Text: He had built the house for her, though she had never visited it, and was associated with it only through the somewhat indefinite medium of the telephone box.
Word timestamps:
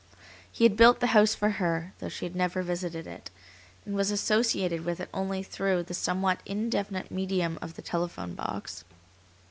He 0.51 0.63
had 0.63 0.75
built 0.75 0.99
the 0.99 1.05
house 1.13 1.35
for 1.35 1.51
her, 1.61 1.93
though 1.99 2.09
she 2.09 2.25
had 2.25 2.35
never 2.35 2.63
visited 2.63 3.05
it, 3.05 3.29
and 3.85 3.93
was 3.93 4.09
associated 4.09 4.83
with 4.83 4.99
it 4.99 5.09
only 5.13 5.43
through 5.43 5.83
the 5.83 5.93
somewhat 5.93 6.39
indefinite 6.43 7.11
medium 7.11 7.59
of 7.61 7.75
the 7.75 7.83
telephone 7.83 8.33
box. 8.33 8.83